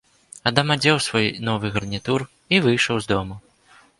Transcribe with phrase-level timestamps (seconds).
[0.51, 2.25] Адам адзеў свой новы гарнітур
[2.57, 3.35] і выйшаў з дому.